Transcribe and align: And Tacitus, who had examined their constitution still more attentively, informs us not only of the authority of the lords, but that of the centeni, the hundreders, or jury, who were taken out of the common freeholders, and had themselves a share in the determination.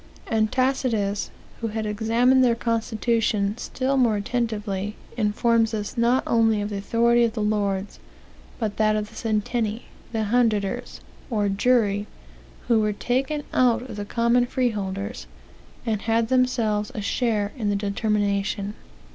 And 0.25 0.51
Tacitus, 0.51 1.29
who 1.59 1.67
had 1.67 1.85
examined 1.85 2.43
their 2.43 2.55
constitution 2.55 3.55
still 3.59 3.97
more 3.97 4.15
attentively, 4.15 4.95
informs 5.15 5.75
us 5.75 5.95
not 5.95 6.23
only 6.25 6.59
of 6.59 6.69
the 6.71 6.77
authority 6.77 7.23
of 7.23 7.33
the 7.33 7.43
lords, 7.43 7.99
but 8.57 8.77
that 8.77 8.95
of 8.95 9.09
the 9.09 9.15
centeni, 9.15 9.83
the 10.11 10.23
hundreders, 10.23 11.01
or 11.29 11.49
jury, 11.49 12.07
who 12.67 12.79
were 12.79 12.93
taken 12.93 13.43
out 13.53 13.83
of 13.83 13.95
the 13.95 14.03
common 14.05 14.47
freeholders, 14.47 15.27
and 15.85 16.01
had 16.01 16.29
themselves 16.29 16.91
a 16.95 17.01
share 17.01 17.51
in 17.55 17.69
the 17.69 17.75
determination. 17.75 18.73